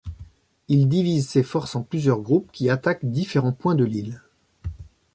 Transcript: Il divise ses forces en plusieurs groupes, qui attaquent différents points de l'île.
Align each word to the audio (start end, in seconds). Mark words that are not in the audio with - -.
Il 0.67 0.89
divise 0.89 1.29
ses 1.29 1.43
forces 1.43 1.75
en 1.75 1.83
plusieurs 1.83 2.21
groupes, 2.21 2.51
qui 2.51 2.71
attaquent 2.71 3.05
différents 3.05 3.51
points 3.53 3.75
de 3.75 3.85
l'île. 3.85 4.23